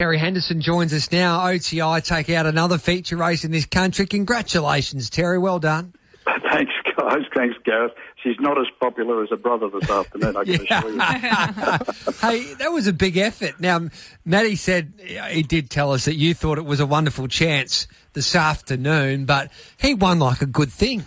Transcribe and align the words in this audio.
Terry 0.00 0.16
Henderson 0.16 0.62
joins 0.62 0.94
us 0.94 1.12
now. 1.12 1.46
OTI 1.46 2.00
take 2.00 2.30
out 2.30 2.46
another 2.46 2.78
feature 2.78 3.18
race 3.18 3.44
in 3.44 3.50
this 3.50 3.66
country. 3.66 4.06
Congratulations, 4.06 5.10
Terry. 5.10 5.38
Well 5.38 5.58
done. 5.58 5.92
Thanks, 6.24 6.72
guys. 6.96 7.20
Thanks, 7.34 7.56
Gareth. 7.66 7.92
She's 8.22 8.40
not 8.40 8.58
as 8.58 8.66
popular 8.80 9.22
as 9.22 9.28
her 9.28 9.36
brother 9.36 9.68
this 9.68 9.90
afternoon, 9.90 10.38
I 10.38 10.44
can 10.44 10.54
assure 10.54 10.90
you. 10.90 11.00
hey, 12.22 12.54
that 12.54 12.72
was 12.72 12.86
a 12.86 12.94
big 12.94 13.18
effort. 13.18 13.60
Now, 13.60 13.90
Matty 14.24 14.56
said 14.56 14.94
he 15.28 15.42
did 15.42 15.68
tell 15.68 15.92
us 15.92 16.06
that 16.06 16.16
you 16.16 16.32
thought 16.32 16.56
it 16.56 16.64
was 16.64 16.80
a 16.80 16.86
wonderful 16.86 17.28
chance 17.28 17.86
this 18.14 18.34
afternoon, 18.34 19.26
but 19.26 19.52
he 19.76 19.92
won 19.92 20.18
like 20.18 20.40
a 20.40 20.46
good 20.46 20.72
thing. 20.72 21.04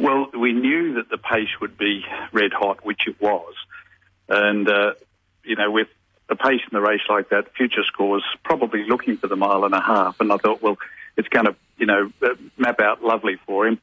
Well, 0.00 0.32
we 0.36 0.52
knew 0.52 0.94
that 0.94 1.10
the 1.10 1.18
pace 1.18 1.60
would 1.60 1.78
be 1.78 2.04
red 2.32 2.52
hot, 2.52 2.84
which 2.84 3.06
it 3.06 3.20
was. 3.20 3.54
And, 4.28 4.68
uh, 4.68 4.94
you 5.44 5.54
know, 5.54 5.70
with 5.70 5.86
the 6.28 6.36
pace 6.36 6.60
in 6.70 6.70
the 6.72 6.80
race 6.80 7.02
like 7.08 7.28
that, 7.30 7.54
future 7.54 7.84
scores 7.84 8.24
probably 8.44 8.84
looking 8.88 9.16
for 9.16 9.26
the 9.26 9.36
mile 9.36 9.64
and 9.64 9.74
a 9.74 9.80
half. 9.80 10.20
And 10.20 10.32
I 10.32 10.36
thought, 10.36 10.62
well, 10.62 10.78
it's 11.16 11.28
going 11.28 11.46
to, 11.46 11.56
you 11.76 11.86
know, 11.86 12.10
uh, 12.22 12.34
map 12.56 12.80
out 12.80 13.02
lovely 13.02 13.36
for 13.46 13.66
him. 13.66 13.80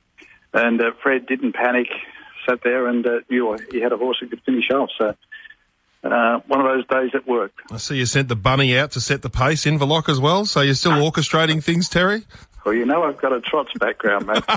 And 0.54 0.82
uh, 0.82 0.92
Fred 1.02 1.28
didn't 1.28 1.54
panic, 1.54 1.88
sat 2.48 2.62
there 2.64 2.88
and 2.88 3.06
uh, 3.06 3.20
knew 3.30 3.58
he 3.72 3.80
had 3.80 3.92
a 3.92 3.98
horse 3.98 4.18
that 4.22 4.30
could 4.30 4.42
finish 4.42 4.70
off. 4.72 4.90
So 4.98 5.16
uh, 6.04 6.40
one 6.48 6.60
of 6.60 6.66
those 6.66 6.88
days 6.88 7.12
it 7.14 7.28
worked. 7.28 7.60
I 7.72 7.78
see 7.78 7.98
you 7.98 8.06
sent 8.06 8.28
the 8.28 8.36
bunny 8.36 8.78
out 8.78 8.92
to 8.92 9.02
set 9.02 9.22
the 9.22 9.30
pace 9.30 9.66
in 9.66 9.78
Verloc 9.78 10.10
as 10.10 10.20
well. 10.20 10.46
So 10.46 10.62
you're 10.62 10.74
still 10.74 10.94
orchestrating 10.94 11.64
things, 11.64 11.90
Terry? 11.90 12.24
Well, 12.64 12.76
you 12.76 12.86
know 12.86 13.04
I've 13.04 13.20
got 13.20 13.34
a 13.34 13.42
trots 13.42 13.72
background, 13.80 14.28
mate. 14.28 14.44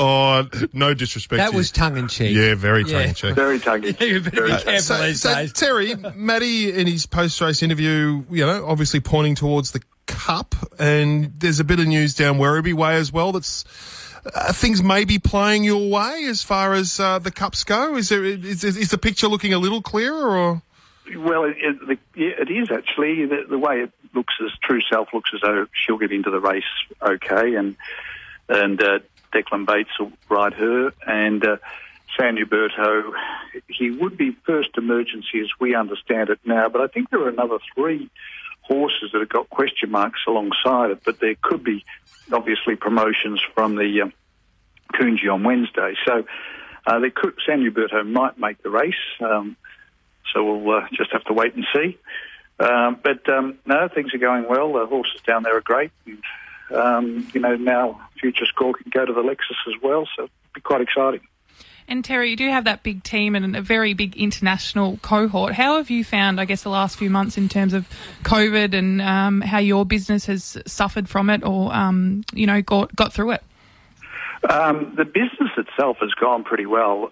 oh, 0.00 0.48
no 0.72 0.94
disrespect. 0.94 1.38
That 1.38 1.50
to 1.50 1.56
was 1.56 1.70
tongue 1.70 1.96
in 1.98 2.08
cheek. 2.08 2.34
Yeah, 2.34 2.54
very 2.54 2.84
tongue 2.84 3.08
in 3.08 3.14
cheek. 3.14 3.34
Very 3.44 3.58
tongue 3.58 3.84
in 3.84 3.96
You 4.00 4.20
cheek. 4.20 4.24
better 4.24 4.30
be 4.30 4.48
Very 4.48 4.62
careful 4.62 4.80
So, 4.80 5.02
these 5.02 5.20
so 5.20 5.34
days. 5.34 5.52
Terry, 5.52 5.94
Matty, 6.14 6.72
in 6.72 6.86
his 6.86 7.06
post-race 7.06 7.62
interview, 7.62 8.24
you 8.30 8.46
know, 8.46 8.66
obviously 8.66 9.00
pointing 9.00 9.34
towards 9.34 9.72
the 9.72 9.82
cup, 10.06 10.54
and 10.78 11.32
there's 11.38 11.60
a 11.60 11.64
bit 11.64 11.80
of 11.80 11.86
news 11.86 12.14
down 12.14 12.38
Werribee 12.38 12.74
way 12.74 12.96
as 12.96 13.12
well. 13.12 13.32
That's 13.32 13.64
uh, 14.34 14.52
things 14.52 14.82
may 14.82 15.04
be 15.04 15.18
playing 15.18 15.64
your 15.64 15.90
way 15.90 16.24
as 16.28 16.42
far 16.42 16.72
as 16.72 16.98
uh, 16.98 17.18
the 17.18 17.30
cups 17.30 17.64
go. 17.64 17.96
Is 17.96 18.08
there 18.08 18.24
is, 18.24 18.64
is 18.64 18.90
the 18.90 18.98
picture 18.98 19.28
looking 19.28 19.52
a 19.52 19.58
little 19.58 19.82
clearer, 19.82 20.36
or 20.36 20.62
Well, 21.16 21.44
it, 21.44 21.56
it, 21.58 21.98
it 22.14 22.50
is 22.50 22.70
actually 22.70 23.26
the, 23.26 23.44
the 23.48 23.58
way 23.58 23.82
it 23.82 23.92
looks 24.14 24.34
as 24.42 24.50
True 24.62 24.80
Self 24.90 25.08
looks 25.12 25.30
as 25.34 25.40
though 25.42 25.66
she'll 25.72 25.98
get 25.98 26.12
into 26.12 26.30
the 26.30 26.40
race 26.40 26.64
okay, 27.02 27.54
and 27.56 27.76
and 28.48 28.82
uh, 28.82 28.98
Declan 29.32 29.66
Bates 29.66 29.90
will 29.98 30.12
ride 30.28 30.54
her, 30.54 30.92
and 31.06 31.44
uh, 31.44 31.56
San 32.18 32.36
Huberto, 32.36 33.12
he 33.68 33.90
would 33.90 34.16
be 34.16 34.36
first 34.46 34.70
emergency 34.76 35.40
as 35.40 35.48
we 35.60 35.74
understand 35.74 36.30
it 36.30 36.38
now, 36.44 36.68
but 36.68 36.80
I 36.80 36.86
think 36.86 37.10
there 37.10 37.20
are 37.20 37.28
another 37.28 37.58
three 37.74 38.10
horses 38.62 39.10
that 39.12 39.18
have 39.18 39.28
got 39.28 39.50
question 39.50 39.90
marks 39.90 40.20
alongside 40.26 40.90
it, 40.90 41.00
but 41.04 41.20
there 41.20 41.34
could 41.42 41.64
be 41.64 41.84
obviously 42.32 42.76
promotions 42.76 43.42
from 43.54 43.76
the 43.76 44.02
um, 44.02 44.12
Coonji 44.94 45.32
on 45.32 45.42
Wednesday, 45.42 45.94
so. 46.06 46.24
Uh, 46.86 46.98
they 46.98 47.08
could, 47.08 47.32
San 47.46 47.62
Huberto 47.62 48.06
might 48.06 48.38
make 48.38 48.62
the 48.62 48.68
race. 48.68 48.92
Um, 49.18 49.56
so 50.32 50.44
we'll 50.44 50.78
uh, 50.78 50.86
just 50.92 51.12
have 51.12 51.24
to 51.24 51.32
wait 51.32 51.54
and 51.54 51.66
see. 51.74 51.98
Um, 52.58 52.98
but 53.02 53.28
um, 53.28 53.58
no, 53.66 53.88
things 53.88 54.14
are 54.14 54.18
going 54.18 54.48
well. 54.48 54.72
The 54.72 54.86
horses 54.86 55.20
down 55.26 55.42
there 55.42 55.56
are 55.56 55.60
great. 55.60 55.90
And, 56.06 56.22
um, 56.72 57.28
you 57.34 57.40
know, 57.40 57.56
now 57.56 58.00
Future 58.20 58.46
Score 58.46 58.74
can 58.74 58.90
go 58.90 59.04
to 59.04 59.12
the 59.12 59.22
Lexus 59.22 59.74
as 59.74 59.82
well, 59.82 60.06
so 60.16 60.24
it'll 60.24 60.30
be 60.54 60.60
quite 60.60 60.80
exciting. 60.80 61.20
And 61.86 62.02
Terry, 62.02 62.30
you 62.30 62.36
do 62.36 62.48
have 62.48 62.64
that 62.64 62.82
big 62.82 63.02
team 63.02 63.34
and 63.34 63.54
a 63.54 63.60
very 63.60 63.92
big 63.92 64.16
international 64.16 64.98
cohort. 65.02 65.52
How 65.52 65.76
have 65.76 65.90
you 65.90 66.02
found, 66.02 66.40
I 66.40 66.46
guess, 66.46 66.62
the 66.62 66.70
last 66.70 66.96
few 66.96 67.10
months 67.10 67.36
in 67.36 67.48
terms 67.48 67.74
of 67.74 67.86
COVID 68.22 68.72
and 68.72 69.02
um, 69.02 69.42
how 69.42 69.58
your 69.58 69.84
business 69.84 70.24
has 70.26 70.56
suffered 70.66 71.10
from 71.10 71.28
it, 71.28 71.44
or 71.44 71.74
um, 71.74 72.24
you 72.32 72.46
know, 72.46 72.62
got 72.62 72.96
got 72.96 73.12
through 73.12 73.32
it? 73.32 73.42
Um, 74.48 74.94
the 74.96 75.04
business 75.04 75.50
itself 75.58 75.98
has 76.00 76.12
gone 76.12 76.44
pretty 76.44 76.66
well. 76.66 77.10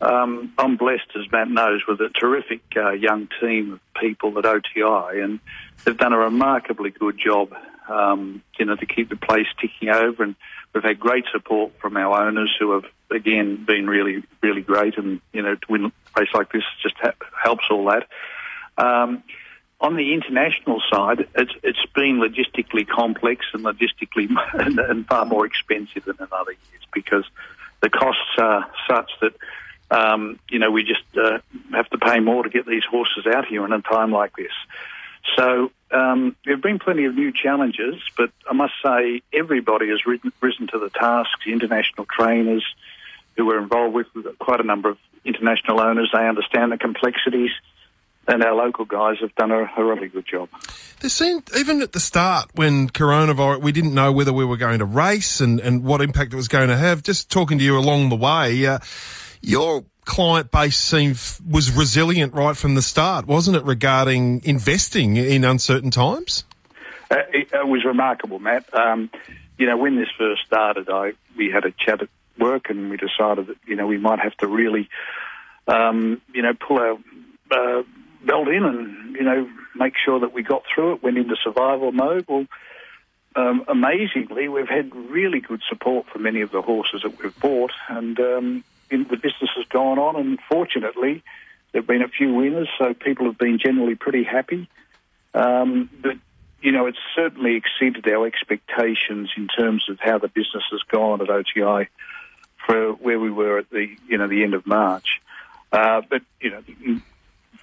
Um, 0.00 0.52
I'm 0.58 0.76
blessed, 0.76 1.08
as 1.16 1.30
Matt 1.30 1.48
knows, 1.48 1.82
with 1.86 2.00
a 2.00 2.08
terrific 2.08 2.62
uh, 2.76 2.90
young 2.90 3.28
team 3.40 3.74
of 3.74 3.80
people 4.00 4.38
at 4.38 4.44
OTI, 4.44 5.20
and 5.20 5.40
they've 5.84 5.96
done 5.96 6.12
a 6.12 6.18
remarkably 6.18 6.90
good 6.90 7.18
job, 7.18 7.54
um, 7.88 8.42
you 8.58 8.66
know, 8.66 8.76
to 8.76 8.86
keep 8.86 9.08
the 9.08 9.16
place 9.16 9.46
ticking 9.60 9.88
over. 9.88 10.22
And 10.22 10.34
we've 10.74 10.84
had 10.84 10.98
great 10.98 11.24
support 11.32 11.72
from 11.78 11.96
our 11.96 12.26
owners, 12.26 12.54
who 12.58 12.72
have 12.72 12.84
again 13.10 13.64
been 13.64 13.86
really, 13.86 14.22
really 14.42 14.62
great. 14.62 14.98
And 14.98 15.20
you 15.32 15.42
know, 15.42 15.54
to 15.54 15.66
win 15.68 15.86
a 15.86 15.92
race 16.18 16.30
like 16.34 16.52
this 16.52 16.64
just 16.82 16.96
ha- 16.98 17.14
helps 17.42 17.64
all 17.70 17.86
that. 17.86 18.08
Um, 18.76 19.22
on 19.80 19.96
the 19.96 20.14
international 20.14 20.80
side, 20.90 21.28
it's, 21.34 21.52
it's 21.62 21.84
been 21.94 22.18
logistically 22.18 22.88
complex 22.88 23.44
and 23.52 23.64
logistically 23.64 24.28
and, 24.54 24.78
and 24.78 25.06
far 25.06 25.26
more 25.26 25.44
expensive 25.44 26.04
than 26.04 26.16
in 26.18 26.26
other 26.32 26.52
years 26.52 26.82
because 26.92 27.24
the 27.82 27.90
costs 27.90 28.22
are 28.38 28.66
such 28.88 29.10
that 29.20 29.34
um, 29.94 30.38
you 30.48 30.58
know 30.58 30.70
we 30.70 30.82
just 30.82 31.04
uh, 31.16 31.38
have 31.72 31.88
to 31.90 31.98
pay 31.98 32.20
more 32.20 32.42
to 32.42 32.50
get 32.50 32.66
these 32.66 32.84
horses 32.84 33.26
out 33.26 33.46
here 33.46 33.64
in 33.64 33.72
a 33.72 33.80
time 33.80 34.10
like 34.10 34.34
this. 34.36 34.52
So 35.36 35.70
um, 35.90 36.36
there 36.44 36.54
have 36.54 36.62
been 36.62 36.78
plenty 36.78 37.04
of 37.06 37.14
new 37.14 37.32
challenges, 37.32 37.94
but 38.16 38.30
I 38.48 38.52
must 38.52 38.74
say 38.84 39.22
everybody 39.32 39.88
has 39.88 40.04
risen, 40.04 40.32
risen 40.40 40.66
to 40.68 40.78
the 40.78 40.90
task. 40.90 41.30
The 41.46 41.52
international 41.52 42.06
trainers 42.06 42.64
who 43.36 43.46
we're 43.46 43.62
involved 43.62 43.94
with, 43.94 44.06
we've 44.14 44.24
got 44.24 44.38
quite 44.38 44.60
a 44.60 44.64
number 44.64 44.90
of 44.90 44.98
international 45.24 45.80
owners. 45.80 46.10
They 46.12 46.26
understand 46.28 46.72
the 46.72 46.78
complexities 46.78 47.50
and 48.26 48.42
our 48.42 48.54
local 48.54 48.84
guys 48.84 49.16
have 49.20 49.34
done 49.34 49.50
a, 49.50 49.70
a 49.76 49.84
really 49.84 50.08
good 50.08 50.26
job. 50.26 50.48
There 51.00 51.10
seemed, 51.10 51.50
even 51.56 51.82
at 51.82 51.92
the 51.92 52.00
start 52.00 52.50
when 52.54 52.88
coronavirus, 52.88 53.60
we 53.60 53.72
didn't 53.72 53.94
know 53.94 54.12
whether 54.12 54.32
we 54.32 54.44
were 54.44 54.56
going 54.56 54.78
to 54.78 54.84
race 54.84 55.40
and, 55.40 55.60
and 55.60 55.84
what 55.84 56.00
impact 56.00 56.32
it 56.32 56.36
was 56.36 56.48
going 56.48 56.68
to 56.68 56.76
have. 56.76 57.02
Just 57.02 57.30
talking 57.30 57.58
to 57.58 57.64
you 57.64 57.78
along 57.78 58.08
the 58.08 58.16
way, 58.16 58.66
uh, 58.66 58.78
your 59.44 59.84
client 60.04 60.50
base 60.50 60.76
seemed 60.76 61.18
was 61.48 61.70
resilient 61.70 62.34
right 62.34 62.56
from 62.56 62.74
the 62.74 62.82
start, 62.82 63.26
wasn't 63.26 63.56
it, 63.56 63.64
regarding 63.64 64.42
investing 64.44 65.16
in 65.16 65.44
uncertain 65.44 65.90
times? 65.90 66.44
Uh, 67.10 67.16
it, 67.32 67.48
it 67.52 67.66
was 67.66 67.84
remarkable, 67.84 68.38
Matt. 68.38 68.72
Um, 68.74 69.10
you 69.58 69.66
know, 69.66 69.76
when 69.76 69.96
this 69.96 70.08
first 70.18 70.44
started, 70.46 70.88
I 70.88 71.12
we 71.36 71.50
had 71.50 71.64
a 71.64 71.70
chat 71.70 72.02
at 72.02 72.08
work 72.38 72.70
and 72.70 72.90
we 72.90 72.96
decided 72.96 73.46
that 73.48 73.56
you 73.66 73.76
know 73.76 73.86
we 73.86 73.98
might 73.98 74.18
have 74.18 74.36
to 74.38 74.46
really, 74.46 74.88
um, 75.68 76.20
you 76.32 76.42
know, 76.42 76.54
pull 76.54 76.78
our 76.78 76.98
uh, 77.50 77.82
belt 78.24 78.48
in 78.48 78.64
and 78.64 79.16
you 79.16 79.22
know 79.22 79.48
make 79.76 79.94
sure 80.02 80.20
that 80.20 80.32
we 80.32 80.42
got 80.42 80.64
through 80.72 80.94
it. 80.94 81.02
Went 81.02 81.18
into 81.18 81.36
survival 81.42 81.92
mode. 81.92 82.24
Well, 82.28 82.46
um, 83.36 83.64
amazingly, 83.66 84.48
we've 84.48 84.68
had 84.68 84.94
really 84.94 85.40
good 85.40 85.60
support 85.68 86.06
for 86.06 86.18
many 86.18 86.40
of 86.40 86.52
the 86.52 86.62
horses 86.62 87.02
that 87.02 87.20
we've 87.20 87.38
bought, 87.40 87.72
and 87.88 88.18
um, 88.20 88.64
the 89.02 89.16
business 89.16 89.50
has 89.56 89.66
gone 89.66 89.98
on. 89.98 90.16
And 90.16 90.38
fortunately, 90.48 91.22
there've 91.72 91.86
been 91.86 92.02
a 92.02 92.08
few 92.08 92.32
winners, 92.32 92.68
so 92.78 92.94
people 92.94 93.26
have 93.26 93.38
been 93.38 93.58
generally 93.58 93.94
pretty 93.94 94.24
happy. 94.24 94.68
Um, 95.34 95.90
but 96.00 96.16
you 96.62 96.72
know, 96.72 96.86
it's 96.86 96.98
certainly 97.14 97.56
exceeded 97.56 98.08
our 98.08 98.26
expectations 98.26 99.30
in 99.36 99.48
terms 99.48 99.84
of 99.90 99.98
how 100.00 100.18
the 100.18 100.28
business 100.28 100.64
has 100.70 100.80
gone 100.90 101.20
at 101.20 101.28
OTI 101.28 101.88
for 102.66 102.92
where 102.92 103.20
we 103.20 103.30
were 103.30 103.58
at 103.58 103.68
the 103.70 103.94
you 104.08 104.16
know 104.16 104.28
the 104.28 104.42
end 104.42 104.54
of 104.54 104.66
March. 104.66 105.20
Uh, 105.72 106.00
but 106.08 106.22
you 106.40 106.50
know, 106.50 106.62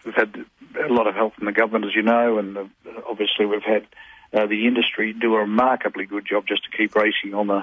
we've 0.05 0.15
had 0.15 0.45
a 0.79 0.93
lot 0.93 1.07
of 1.07 1.15
help 1.15 1.35
from 1.35 1.45
the 1.45 1.51
government, 1.51 1.85
as 1.85 1.95
you 1.95 2.03
know, 2.03 2.37
and 2.37 2.57
uh, 2.57 2.65
obviously 3.09 3.45
we've 3.45 3.63
had 3.63 3.87
uh, 4.33 4.45
the 4.45 4.67
industry 4.67 5.13
do 5.13 5.35
a 5.35 5.39
remarkably 5.39 6.05
good 6.05 6.25
job 6.25 6.45
just 6.47 6.63
to 6.65 6.77
keep 6.77 6.95
racing 6.95 7.33
on 7.33 7.47
the 7.47 7.61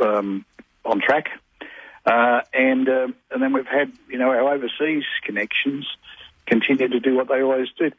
um, 0.00 0.44
on 0.84 1.00
track. 1.00 1.28
Uh, 2.08 2.40
and 2.54 2.88
uh, 2.88 3.08
and 3.30 3.42
then 3.42 3.52
we've 3.52 3.66
had 3.66 3.92
you 4.08 4.16
know 4.18 4.30
our 4.30 4.54
overseas 4.54 5.04
connections 5.24 5.86
continue 6.46 6.88
to 6.88 7.00
do 7.00 7.14
what 7.14 7.28
they 7.28 7.42
always 7.42 7.68
did. 7.78 7.92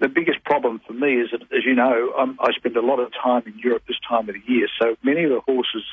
The 0.00 0.08
biggest 0.08 0.44
problem 0.44 0.82
for 0.86 0.92
me 0.92 1.14
is 1.14 1.30
that, 1.30 1.40
as 1.42 1.64
you 1.64 1.74
know, 1.74 2.12
um, 2.18 2.38
I 2.40 2.52
spend 2.52 2.76
a 2.76 2.82
lot 2.82 3.00
of 3.00 3.10
time 3.14 3.44
in 3.46 3.58
Europe 3.58 3.84
this 3.88 3.96
time 4.06 4.28
of 4.28 4.34
the 4.34 4.42
year. 4.52 4.68
So 4.78 4.96
many 5.02 5.24
of 5.24 5.30
the 5.30 5.40
horses 5.40 5.84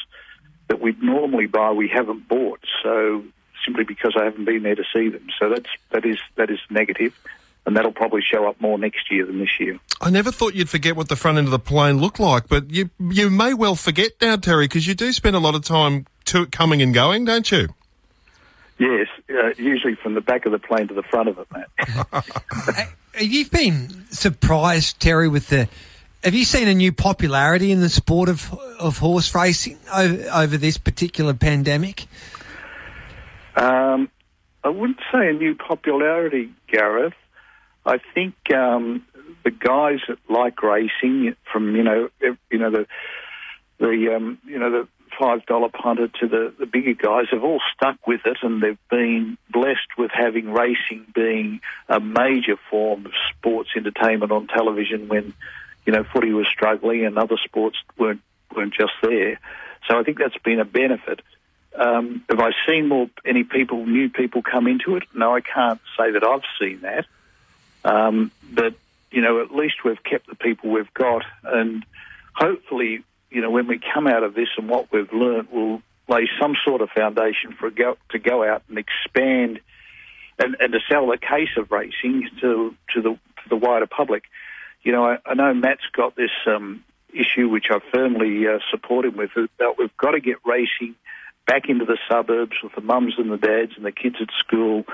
that 0.68 0.82
we'd 0.82 1.02
normally 1.02 1.46
buy, 1.46 1.72
we 1.72 1.88
haven't 1.88 2.28
bought. 2.28 2.60
So 2.84 3.24
simply 3.64 3.86
because 3.86 4.16
I 4.20 4.26
haven't 4.26 4.44
been 4.44 4.64
there 4.64 4.76
to 4.76 4.84
see 4.94 5.08
them. 5.08 5.28
So 5.40 5.48
that's 5.50 5.70
that 5.92 6.06
is 6.06 6.18
that 6.36 6.50
is 6.50 6.60
negative, 6.70 7.18
and 7.66 7.78
that'll 7.78 7.94
probably 7.94 8.22
show 8.22 8.50
up 8.50 8.60
more 8.60 8.78
next 8.78 9.10
year 9.10 9.26
than 9.26 9.40
this 9.40 9.62
year. 9.62 9.80
I 10.02 10.10
never 10.10 10.32
thought 10.32 10.56
you'd 10.56 10.70
forget 10.70 10.98
what 10.98 11.08
the 11.08 11.16
front 11.16 11.38
end 11.38 11.48
of 11.48 11.52
the 11.52 11.60
plane 11.60 12.00
looked 12.00 12.20
like, 12.20 12.50
but 12.50 12.70
you 12.70 12.90
you 13.00 13.30
may 13.30 13.54
well 13.54 13.76
forget 13.76 14.12
now, 14.20 14.36
Terry, 14.36 14.66
because 14.66 14.88
you 14.88 14.94
do 14.94 15.14
spend 15.14 15.38
a 15.38 15.40
lot 15.40 15.56
of 15.56 15.64
time 15.64 16.06
to 16.32 16.46
coming 16.48 16.82
and 16.82 16.94
going, 16.94 17.26
don't 17.26 17.52
you? 17.52 17.70
Yes, 18.80 19.08
uh, 19.30 19.50
usually 19.58 19.96
from 19.96 20.16
the 20.16 20.22
back 20.22 20.46
of 20.46 20.52
the 20.52 20.60
plane 20.60 20.88
to 20.88 20.94
the 20.94 21.04
front 21.04 21.30
of 21.30 21.38
it, 21.38 21.48
Matt. 21.52 22.94
You've 23.20 23.52
been 23.52 24.06
surprised, 24.10 25.00
Terry, 25.00 25.28
with 25.28 25.50
the. 25.50 25.68
Have 26.24 26.34
you 26.34 26.46
seen 26.46 26.68
a 26.68 26.74
new 26.74 26.92
popularity 26.92 27.72
in 27.72 27.82
the 27.82 27.90
sport 27.90 28.30
of 28.30 28.54
of 28.80 28.98
horse 28.98 29.36
racing 29.36 29.78
over, 29.94 30.24
over 30.34 30.58
this 30.58 30.78
particular 30.78 31.34
pandemic? 31.34 32.08
Um, 33.56 34.10
I 34.64 34.70
wouldn't 34.70 35.00
say 35.12 35.30
a 35.30 35.34
new 35.34 35.56
popularity, 35.56 36.52
Gareth. 36.68 37.14
I 37.86 37.98
think 38.14 38.36
um, 38.54 39.06
the 39.44 39.52
guys 39.52 40.00
that 40.08 40.18
like 40.30 40.64
racing, 40.64 41.36
from 41.52 41.76
you 41.76 41.84
know, 41.84 42.10
you 42.50 42.58
know 42.58 42.72
the 42.72 42.88
the 43.80 44.16
um, 44.16 44.40
you 44.46 44.58
know 44.58 44.72
the 44.72 44.88
five 45.22 45.46
dollar 45.46 45.70
punter 45.70 46.08
to 46.08 46.28
the 46.28 46.54
the 46.58 46.66
bigger 46.66 46.96
guys, 46.96 47.28
have 47.32 47.44
all 47.44 47.62
stuck 47.76 48.08
with 48.08 48.22
it, 48.26 48.38
and 48.42 48.62
they've 48.62 48.90
been 48.90 49.38
blessed 49.52 49.98
with 49.98 50.10
having 50.12 50.52
racing 50.52 51.06
being 51.14 51.62
a 51.88 52.00
major 52.00 52.58
form 52.72 53.06
of 53.06 53.12
sports 53.30 53.70
entertainment 53.78 54.32
on 54.32 54.48
television 54.48 55.08
when 55.08 55.34
you 55.86 55.94
know 55.94 56.04
footy 56.12 56.34
was 56.34 56.48
struggling 56.48 57.06
and 57.06 57.20
other 57.20 57.38
sports 57.46 57.78
weren't 58.00 58.22
weren't 58.56 58.74
just 58.74 58.94
there. 59.04 59.40
So 59.88 60.00
I 60.00 60.04
think 60.04 60.18
that's 60.18 60.38
been 60.40 60.60
a 60.60 60.66
benefit. 60.66 61.22
Um, 61.76 62.24
have 62.28 62.40
I 62.40 62.52
seen 62.68 62.88
more 62.88 63.08
any 63.24 63.44
people, 63.44 63.86
new 63.86 64.10
people 64.10 64.42
come 64.42 64.68
into 64.68 64.96
it? 64.98 65.04
No, 65.14 65.34
I 65.36 65.42
can't 65.42 65.80
say 65.98 66.12
that 66.12 66.24
I've 66.24 66.44
seen 66.60 66.82
that. 66.82 67.06
Um, 67.86 68.32
but 68.52 68.74
you 69.12 69.22
know, 69.22 69.42
at 69.42 69.54
least 69.54 69.84
we've 69.86 70.04
kept 70.04 70.28
the 70.28 70.36
people 70.36 70.72
we've 70.72 70.94
got, 70.94 71.24
and 71.44 71.86
hopefully, 72.34 73.04
you 73.32 73.42
know, 73.42 73.50
when 73.50 73.68
we 73.68 73.80
come 73.94 74.08
out 74.08 74.24
of 74.24 74.34
this 74.34 74.50
and 74.58 74.70
what 74.70 74.92
we've 74.92 75.12
learned, 75.12 75.48
we'll 75.52 75.82
lay 76.08 76.30
some 76.40 76.56
sort 76.64 76.82
of 76.82 76.90
foundation 76.90 77.54
for 77.58 77.72
go, 77.72 77.98
to 78.10 78.20
go 78.20 78.44
out 78.44 78.64
and 78.68 78.78
expand 78.78 79.62
and, 80.38 80.58
and 80.60 80.74
to 80.74 80.80
sell 80.90 81.08
the 81.08 81.18
case 81.18 81.50
of 81.58 81.72
racing 81.72 82.30
to 82.42 82.76
to 82.94 83.02
the 83.02 83.12
to 83.12 83.50
the 83.50 83.56
wider 83.56 83.88
public. 83.88 84.24
You 84.84 84.92
know, 84.92 85.06
I, 85.06 85.18
I 85.26 85.34
know 85.36 85.54
Matt's 85.54 85.86
got 85.94 86.16
this 86.16 86.32
um, 86.46 86.84
issue, 87.14 87.48
which 87.48 87.68
I 87.70 87.80
firmly 87.94 88.48
uh, 88.48 88.60
support 88.70 89.06
him 89.06 89.16
with, 89.16 89.32
that 89.36 89.76
we've 89.78 89.96
got 89.98 90.12
to 90.12 90.20
get 90.20 90.38
racing 90.46 90.96
back 91.46 91.70
into 91.70 91.86
the 91.86 91.98
suburbs 92.10 92.58
with 92.64 92.74
the 92.74 92.82
mums 92.82 93.16
and 93.18 93.32
the 93.32 93.38
dads 93.38 93.74
and 93.76 93.86
the 93.86 93.92
kids 93.92 94.16
at 94.20 94.30
school, 94.40 94.86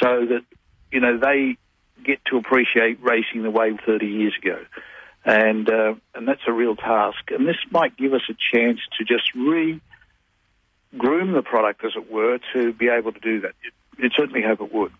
so 0.00 0.26
that 0.26 0.42
you 0.90 1.00
know 1.00 1.18
they 1.18 1.56
get 2.02 2.24
to 2.26 2.38
appreciate 2.38 3.02
racing 3.02 3.42
the 3.42 3.50
way 3.50 3.76
30 3.86 4.06
years 4.06 4.34
ago. 4.40 4.58
And 5.24 5.68
uh, 5.68 5.94
and 6.14 6.26
that's 6.26 6.40
a 6.46 6.52
real 6.52 6.76
task. 6.76 7.30
And 7.30 7.46
this 7.46 7.56
might 7.70 7.96
give 7.96 8.14
us 8.14 8.22
a 8.30 8.34
chance 8.52 8.80
to 8.98 9.04
just 9.04 9.34
re 9.34 9.80
groom 10.96 11.32
the 11.32 11.42
product, 11.42 11.84
as 11.84 11.92
it 11.94 12.10
were, 12.10 12.38
to 12.54 12.72
be 12.72 12.88
able 12.88 13.12
to 13.12 13.20
do 13.20 13.40
that. 13.42 13.52
You'd 13.98 14.12
certainly 14.16 14.42
hope 14.42 14.60
it 14.60 14.72
would. 14.72 14.92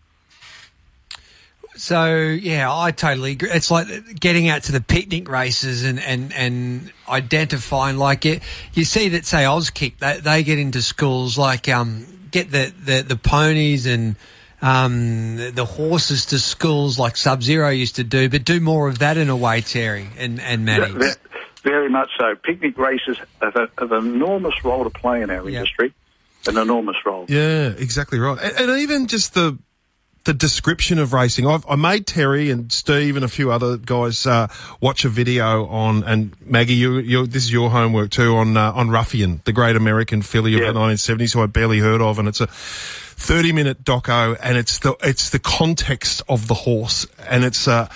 So 1.77 2.17
yeah, 2.17 2.73
I 2.73 2.91
totally 2.91 3.33
agree. 3.33 3.51
It's 3.51 3.71
like 3.71 3.87
getting 4.19 4.49
out 4.49 4.65
to 4.65 4.73
the 4.73 4.81
picnic 4.81 5.29
races 5.29 5.85
and 5.85 6.01
and 6.01 6.33
and 6.33 6.93
identifying 7.09 7.97
like 7.97 8.27
it. 8.27 8.43
You 8.75 8.85
see 8.85 9.09
that 9.11 9.25
say 9.25 9.45
Auskick, 9.45 9.99
they 9.99 10.19
they 10.21 10.43
get 10.43 10.59
into 10.59 10.83
schools 10.83 11.39
like 11.39 11.69
um 11.69 12.07
get 12.31 12.51
the 12.51 12.73
the, 12.85 13.03
the 13.03 13.17
ponies 13.17 13.87
and 13.87 14.17
um 14.63 15.37
the, 15.37 15.51
the 15.51 15.65
horses 15.65 16.27
to 16.27 16.39
schools 16.39 16.99
like 16.99 17.15
Subzero 17.15 17.77
used 17.77 17.97
to 17.97 18.05
do, 18.05 18.29
but 18.29 18.45
do 18.45 18.61
more 18.61 18.89
of 18.89 18.99
that 19.01 19.17
in 19.17 19.29
a 19.31 19.37
way, 19.37 19.61
Terry 19.61 20.09
and 20.19 20.41
and 20.41 20.65
Matty. 20.65 20.93
Ve- 20.93 21.13
Very 21.63 21.89
much 21.91 22.11
so. 22.19 22.35
Picnic 22.37 22.79
races 22.79 23.19
have, 23.43 23.55
a, 23.57 23.69
have 23.79 23.93
an 23.93 24.07
enormous 24.15 24.65
role 24.65 24.85
to 24.85 24.91
play 24.91 25.23
in 25.23 25.31
our 25.31 25.49
Yeah. 25.49 25.59
industry. 25.59 25.93
An 26.47 26.57
enormous 26.57 26.97
role. 27.05 27.27
Yeah, 27.29 27.69
exactly 27.77 28.19
right. 28.19 28.39
And, 28.41 28.71
and 28.71 28.81
even 28.81 29.07
just 29.09 29.35
the 29.35 29.59
the 30.25 30.35
description 30.35 30.99
of 30.99 31.15
racing. 31.15 31.47
I've, 31.47 31.65
I 31.67 31.77
made 31.77 32.07
Terry 32.07 32.51
and 32.51 32.71
Steve 32.71 33.17
and 33.17 33.25
a 33.25 33.29
few 33.29 33.51
other 33.51 33.79
guys 33.79 34.27
uh, 34.27 34.49
watch 34.79 35.07
a 35.07 35.09
video 35.09 35.65
on, 35.67 36.05
and 36.05 36.37
Maggie, 36.45 36.75
you, 36.75 36.99
you, 36.99 37.27
this 37.27 37.45
is 37.45 37.51
your 37.51 37.71
homework 37.71 38.11
too 38.11 38.37
on 38.37 38.55
uh, 38.57 38.71
on 38.73 38.91
Ruffian, 38.91 39.41
the 39.47 39.53
great 39.53 39.77
American 39.77 40.21
filly 40.21 40.55
of 40.55 40.61
Yeah. 40.61 40.73
the 40.73 40.79
1970s, 40.79 41.33
who 41.33 41.43
I 41.43 41.47
barely 41.47 41.79
heard 41.79 42.03
of, 42.03 42.19
and 42.19 42.29
it's 42.29 42.43
a 42.43 42.49
30 43.21 43.53
minute 43.53 43.85
doco, 43.85 44.37
and 44.43 44.57
it's 44.57 44.79
the 44.79 44.97
it's 45.03 45.31
the 45.31 45.39
context 45.39 46.23
of 46.29 46.49
the 46.49 46.55
horse, 46.55 47.07
and 47.29 47.45
it's. 47.45 47.69
Uh, 47.69 47.89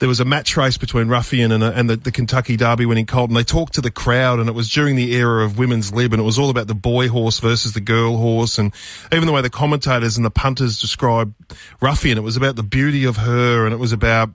there 0.00 0.08
was 0.08 0.18
a 0.18 0.24
match 0.24 0.56
race 0.56 0.76
between 0.76 1.06
Ruffian 1.08 1.52
and, 1.52 1.62
uh, 1.62 1.72
and 1.74 1.88
the, 1.88 1.96
the 1.96 2.10
Kentucky 2.10 2.56
Derby 2.56 2.84
winning 2.84 3.06
colt, 3.06 3.30
and 3.30 3.36
they 3.36 3.44
talked 3.44 3.74
to 3.74 3.80
the 3.80 3.92
crowd, 3.92 4.40
and 4.40 4.48
it 4.48 4.52
was 4.52 4.68
during 4.68 4.96
the 4.96 5.14
era 5.14 5.44
of 5.44 5.56
women's 5.56 5.94
lib, 5.94 6.12
and 6.12 6.20
it 6.20 6.24
was 6.24 6.36
all 6.36 6.50
about 6.50 6.66
the 6.66 6.74
boy 6.74 7.08
horse 7.08 7.38
versus 7.38 7.72
the 7.72 7.80
girl 7.80 8.16
horse, 8.16 8.58
and 8.58 8.74
even 9.12 9.24
the 9.26 9.32
way 9.32 9.40
the 9.40 9.48
commentators 9.48 10.16
and 10.16 10.26
the 10.26 10.30
punters 10.30 10.80
described 10.80 11.32
Ruffian, 11.80 12.18
it 12.18 12.22
was 12.22 12.36
about 12.36 12.56
the 12.56 12.64
beauty 12.64 13.04
of 13.04 13.18
her, 13.18 13.64
and 13.64 13.72
it 13.72 13.78
was 13.78 13.92
about 13.92 14.30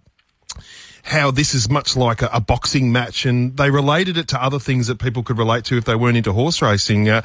how 1.04 1.32
this 1.32 1.54
is 1.54 1.70
much 1.70 1.96
like 1.96 2.22
a, 2.22 2.30
a 2.34 2.40
boxing 2.40 2.92
match, 2.92 3.26
and 3.26 3.56
they 3.58 3.70
related 3.70 4.18
it 4.18 4.28
to 4.30 4.42
other 4.42 4.60
things 4.60 4.88
that 4.88 5.00
people 5.00 5.24
could 5.24 5.38
relate 5.38 5.66
to 5.66 5.78
if 5.78 5.86
they 5.86 5.96
weren't 5.96 6.18
into 6.18 6.34
horse 6.34 6.62
racing. 6.62 7.10
Uh, 7.10 7.22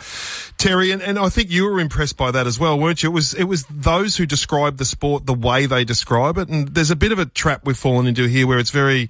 Terry, 0.58 0.90
and, 0.90 1.02
and 1.02 1.18
I 1.18 1.28
think 1.28 1.50
you 1.50 1.64
were 1.64 1.80
impressed 1.80 2.16
by 2.16 2.30
that 2.30 2.46
as 2.46 2.58
well, 2.58 2.78
weren't 2.78 3.02
you? 3.02 3.10
It 3.10 3.12
was 3.12 3.34
it 3.34 3.44
was 3.44 3.64
those 3.70 4.16
who 4.16 4.26
describe 4.26 4.76
the 4.76 4.84
sport 4.84 5.26
the 5.26 5.34
way 5.34 5.66
they 5.66 5.84
describe 5.84 6.38
it, 6.38 6.48
and 6.48 6.68
there's 6.68 6.90
a 6.90 6.96
bit 6.96 7.12
of 7.12 7.18
a 7.18 7.26
trap 7.26 7.62
we've 7.64 7.76
fallen 7.76 8.06
into 8.06 8.26
here 8.26 8.46
where 8.46 8.58
it's 8.58 8.70
very 8.70 9.08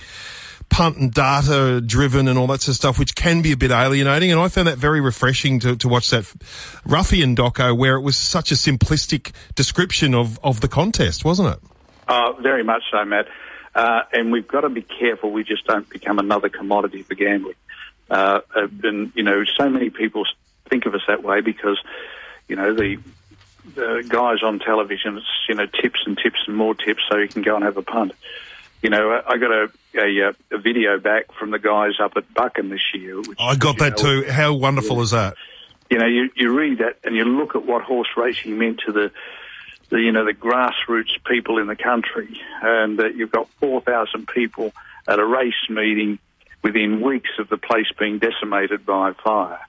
punt 0.69 0.96
and 0.96 1.12
data 1.12 1.81
driven 1.81 2.26
and 2.28 2.38
all 2.38 2.46
that 2.49 2.60
sort 2.60 2.72
of 2.72 2.76
stuff, 2.76 2.99
which 2.99 3.14
can 3.14 3.43
be 3.43 3.52
a 3.52 3.56
bit 3.56 3.70
alienating. 3.70 4.32
And 4.32 4.40
I 4.40 4.49
found 4.49 4.69
that 4.69 4.78
very 4.78 5.00
refreshing 5.00 5.60
to, 5.60 5.76
to 5.76 5.88
watch 5.88 6.10
that 6.10 6.25
Ruffian 6.84 7.37
doco 7.37 7.76
where 7.76 7.96
it 7.96 8.00
was 8.00 8.17
such 8.17 8.50
a 8.50 8.55
simplistic 8.55 9.32
description 9.55 10.14
of, 10.14 10.38
of 10.43 10.60
the 10.60 10.69
contest, 10.69 11.25
wasn't 11.25 11.55
it? 11.55 11.60
Uh, 12.08 12.32
very 12.43 12.64
much 12.64 12.82
so, 12.90 13.05
Matt. 13.05 13.26
Uh, 13.74 14.02
and 14.12 14.30
we've 14.30 14.46
got 14.46 14.62
to 14.62 14.68
be 14.68 14.82
careful 14.82 15.30
we 15.30 15.44
just 15.44 15.66
don't 15.66 15.88
become 15.88 16.18
another 16.18 16.48
commodity 16.48 17.02
for 17.02 17.14
gambling. 17.14 17.56
Uh, 18.10 18.40
uh, 18.54 18.68
and, 18.84 19.12
you 19.14 19.22
know, 19.22 19.44
so 19.56 19.68
many 19.68 19.90
people 19.90 20.24
think 20.68 20.86
of 20.86 20.94
us 20.94 21.02
that 21.08 21.22
way 21.22 21.40
because, 21.40 21.80
you 22.48 22.56
know, 22.56 22.74
the, 22.74 22.98
the 23.74 24.04
guys 24.08 24.42
on 24.42 24.60
television, 24.60 25.16
it's, 25.16 25.26
you 25.48 25.54
know, 25.54 25.66
tips 25.66 26.00
and 26.06 26.16
tips 26.16 26.38
and 26.46 26.56
more 26.56 26.74
tips 26.74 27.02
so 27.10 27.18
you 27.18 27.28
can 27.28 27.42
go 27.42 27.56
and 27.56 27.64
have 27.64 27.76
a 27.76 27.82
punt. 27.82 28.12
You 28.82 28.90
know, 28.90 29.22
I 29.26 29.38
got 29.38 29.50
a, 29.50 29.70
a, 29.94 30.28
uh, 30.28 30.32
a 30.52 30.58
video 30.58 30.98
back 30.98 31.32
from 31.32 31.50
the 31.50 31.58
guys 31.58 31.94
up 31.98 32.12
at 32.16 32.32
Buchan 32.34 32.68
this 32.68 32.82
year. 32.92 33.16
Which, 33.16 33.38
I 33.40 33.56
got 33.56 33.78
that 33.78 34.02
know, 34.02 34.22
too. 34.22 34.30
How 34.30 34.52
wonderful 34.52 35.00
is 35.00 35.12
that? 35.12 35.34
you 35.90 35.98
know, 35.98 36.06
you, 36.06 36.30
you 36.34 36.52
read 36.52 36.78
that 36.78 36.98
and 37.04 37.14
you 37.14 37.24
look 37.24 37.54
at 37.54 37.64
what 37.64 37.82
horse 37.82 38.08
racing 38.16 38.58
meant 38.58 38.80
to 38.86 38.92
the, 38.92 39.12
the 39.90 40.00
you 40.00 40.12
know, 40.12 40.25
the 40.25 40.32
grassroots 40.32 41.22
people 41.26 41.58
in 41.58 41.66
the 41.66 41.76
country, 41.76 42.40
and 42.62 42.98
uh, 43.00 43.06
you've 43.06 43.32
got 43.32 43.48
four 43.60 43.81
thousand 43.81 44.28
people 44.28 44.72
at 45.06 45.19
a 45.19 45.25
race 45.25 45.54
meeting 45.69 46.19
within 46.62 47.00
weeks 47.00 47.31
of 47.38 47.48
the 47.48 47.58
place 47.58 47.86
being 47.98 48.19
decimated 48.19 48.86
by 48.86 49.12
fire, 49.12 49.60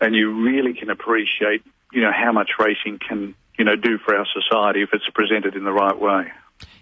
and 0.00 0.14
you 0.14 0.44
really 0.44 0.74
can 0.74 0.90
appreciate, 0.90 1.62
you 1.92 2.00
know, 2.00 2.12
how 2.12 2.32
much 2.32 2.50
racing 2.58 2.98
can, 2.98 3.34
you 3.56 3.64
know, 3.64 3.76
do 3.76 3.98
for 3.98 4.16
our 4.16 4.26
society 4.26 4.82
if 4.82 4.90
it's 4.92 5.08
presented 5.10 5.54
in 5.54 5.64
the 5.64 5.72
right 5.72 5.98
way. 5.98 6.30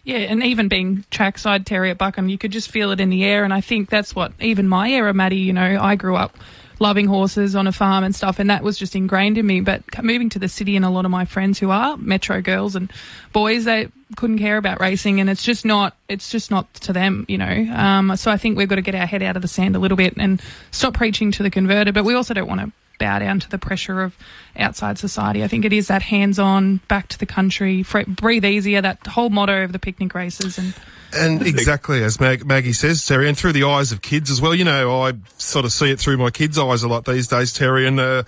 Yeah, 0.04 0.18
and 0.18 0.42
even 0.42 0.68
being 0.68 1.04
trackside 1.10 1.66
Terry 1.66 1.90
at 1.90 1.98
Buchan, 1.98 2.30
you 2.30 2.38
could 2.38 2.50
just 2.50 2.70
feel 2.70 2.92
it 2.92 3.00
in 3.00 3.10
the 3.10 3.24
air. 3.24 3.44
And 3.44 3.52
I 3.52 3.60
think 3.60 3.90
that's 3.90 4.14
what 4.14 4.32
even 4.40 4.66
my 4.66 4.90
era, 4.90 5.12
Matty, 5.12 5.36
you 5.36 5.52
know, 5.52 5.78
I 5.80 5.96
grew 5.96 6.16
up 6.16 6.38
loving 6.78 7.06
horses 7.06 7.56
on 7.56 7.66
a 7.66 7.72
farm 7.72 8.04
and 8.04 8.14
stuff, 8.14 8.38
and 8.38 8.50
that 8.50 8.62
was 8.62 8.78
just 8.78 8.94
ingrained 8.94 9.38
in 9.38 9.46
me. 9.46 9.60
But 9.60 9.82
moving 10.02 10.28
to 10.30 10.38
the 10.38 10.48
city, 10.48 10.76
and 10.76 10.84
a 10.84 10.90
lot 10.90 11.04
of 11.04 11.10
my 11.10 11.24
friends 11.24 11.58
who 11.58 11.70
are 11.70 11.96
metro 11.96 12.40
girls 12.40 12.76
and 12.76 12.92
boys, 13.32 13.64
they 13.64 13.88
couldn't 14.16 14.38
care 14.38 14.56
about 14.56 14.80
racing, 14.80 15.20
and 15.20 15.28
it's 15.28 15.42
just 15.42 15.64
not, 15.64 15.96
it's 16.08 16.30
just 16.30 16.50
not 16.50 16.72
to 16.74 16.92
them, 16.92 17.26
you 17.28 17.38
know. 17.38 17.66
Um, 17.74 18.16
so 18.16 18.30
I 18.30 18.36
think 18.36 18.56
we've 18.56 18.68
got 18.68 18.76
to 18.76 18.82
get 18.82 18.94
our 18.94 19.06
head 19.06 19.22
out 19.22 19.36
of 19.36 19.42
the 19.42 19.48
sand 19.48 19.76
a 19.76 19.78
little 19.78 19.96
bit 19.96 20.14
and 20.16 20.40
stop 20.70 20.94
preaching 20.94 21.30
to 21.32 21.42
the 21.42 21.50
converted, 21.50 21.94
but 21.94 22.04
we 22.04 22.14
also 22.14 22.32
don't 22.32 22.48
want 22.48 22.60
to 22.60 22.72
bow 22.98 23.18
down 23.20 23.38
to 23.38 23.48
the 23.48 23.58
pressure 23.58 24.02
of 24.02 24.16
outside 24.56 24.98
society. 24.98 25.44
I 25.44 25.48
think 25.48 25.64
it 25.64 25.72
is 25.72 25.86
that 25.86 26.02
hands-on, 26.02 26.80
back 26.88 27.06
to 27.08 27.18
the 27.18 27.26
country, 27.26 27.84
breathe 28.08 28.44
easier. 28.44 28.80
That 28.80 29.06
whole 29.06 29.30
motto 29.30 29.62
of 29.62 29.72
the 29.72 29.78
picnic 29.78 30.14
races, 30.14 30.58
and 30.58 30.74
And 31.12 31.42
exactly 31.46 32.02
as 32.02 32.20
Mag- 32.20 32.46
Maggie 32.46 32.72
says, 32.72 33.04
Terry, 33.06 33.28
and 33.28 33.36
through 33.36 33.52
the 33.52 33.64
eyes 33.64 33.92
of 33.92 34.02
kids 34.02 34.30
as 34.30 34.40
well. 34.40 34.54
You 34.54 34.64
know, 34.64 35.02
I 35.02 35.12
sort 35.38 35.64
of 35.64 35.72
see 35.72 35.90
it 35.90 35.98
through 35.98 36.18
my 36.18 36.30
kids' 36.30 36.58
eyes 36.58 36.82
a 36.82 36.88
lot 36.88 37.04
these 37.04 37.28
days, 37.28 37.52
Terry, 37.52 37.86
and 37.86 37.98
uh, 37.98 38.24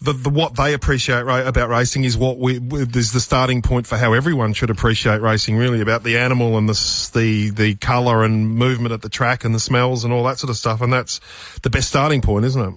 the, 0.00 0.12
the 0.12 0.30
what 0.30 0.56
they 0.56 0.74
appreciate 0.74 1.22
ra- 1.22 1.46
about 1.46 1.68
racing 1.68 2.04
is 2.04 2.16
what 2.16 2.38
we 2.38 2.56
is 2.56 3.12
the 3.12 3.20
starting 3.20 3.62
point 3.62 3.86
for 3.86 3.96
how 3.96 4.12
everyone 4.12 4.52
should 4.52 4.70
appreciate 4.70 5.20
racing. 5.20 5.56
Really, 5.56 5.80
about 5.80 6.02
the 6.02 6.18
animal 6.18 6.56
and 6.56 6.68
the 6.68 7.10
the 7.14 7.50
the 7.50 7.74
colour 7.76 8.24
and 8.24 8.54
movement 8.56 8.92
at 8.92 9.02
the 9.02 9.08
track 9.08 9.44
and 9.44 9.54
the 9.54 9.60
smells 9.60 10.04
and 10.04 10.12
all 10.12 10.24
that 10.24 10.38
sort 10.38 10.50
of 10.50 10.56
stuff. 10.56 10.80
And 10.80 10.92
that's 10.92 11.20
the 11.62 11.70
best 11.70 11.88
starting 11.88 12.22
point, 12.22 12.44
isn't 12.46 12.62
it? 12.62 12.74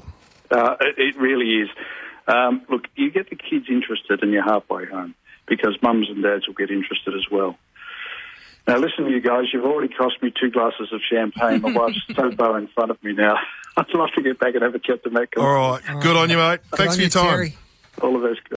Uh, 0.52 0.76
it, 0.82 0.96
it 0.98 1.18
really 1.18 1.62
is. 1.62 1.70
Um, 2.28 2.64
look, 2.70 2.84
you 2.96 3.10
get 3.12 3.30
the 3.30 3.36
kids 3.36 3.68
interested 3.70 4.22
and 4.22 4.32
you're 4.32 4.44
halfway 4.44 4.86
home 4.86 5.16
because 5.48 5.78
mums 5.82 6.10
and 6.10 6.22
dads 6.22 6.46
will 6.48 6.56
get 6.56 6.70
interested 6.70 7.16
as 7.16 7.26
well. 7.32 7.58
Now, 8.68 8.78
listen 8.78 9.06
to 9.06 9.12
you 9.12 9.22
guys. 9.22 9.46
You've 9.54 9.64
already 9.64 9.94
cost 9.94 10.22
me 10.22 10.32
two 10.38 10.52
glasses 10.52 10.92
of 10.92 11.00
champagne. 11.10 11.62
My 11.62 11.72
wife's 11.72 12.02
so 12.16 12.32
bow 12.32 12.56
in 12.56 12.68
front 12.68 12.92
of 12.92 13.02
me 13.02 13.14
now. 13.14 13.38
I'd 13.78 13.94
love 13.94 14.10
to 14.16 14.22
get 14.22 14.40
back 14.40 14.56
and 14.56 14.64
have 14.64 14.76
a 14.76 14.80
chat 14.80 15.04
to 15.04 15.10
Matt. 15.10 15.30
All 15.38 15.46
right, 15.46 15.82
good 16.02 16.18
on 16.18 16.30
you, 16.30 16.38
mate. 16.38 16.60
Thanks 16.72 16.96
Good 16.98 17.12
for 17.12 17.20
your 17.20 17.26
you, 17.26 17.30
time. 17.30 17.30
Terry. 17.30 17.58
All 18.02 18.16
of 18.16 18.22
those. 18.24 18.40